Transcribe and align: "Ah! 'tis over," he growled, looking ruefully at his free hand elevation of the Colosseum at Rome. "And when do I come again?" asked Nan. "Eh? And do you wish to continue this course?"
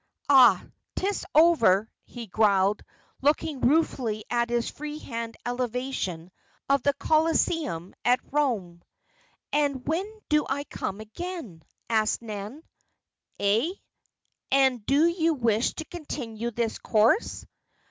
"Ah! 0.29 0.65
'tis 0.95 1.23
over," 1.35 1.87
he 2.05 2.25
growled, 2.25 2.83
looking 3.21 3.61
ruefully 3.61 4.25
at 4.31 4.49
his 4.49 4.67
free 4.67 4.97
hand 4.97 5.37
elevation 5.45 6.31
of 6.67 6.81
the 6.81 6.93
Colosseum 6.93 7.93
at 8.03 8.19
Rome. 8.33 8.81
"And 9.53 9.87
when 9.87 10.11
do 10.27 10.43
I 10.49 10.63
come 10.63 11.01
again?" 11.01 11.61
asked 11.87 12.23
Nan. 12.23 12.63
"Eh? 13.39 13.73
And 14.51 14.83
do 14.87 15.05
you 15.05 15.35
wish 15.35 15.75
to 15.75 15.85
continue 15.85 16.49
this 16.49 16.79
course?" 16.79 17.45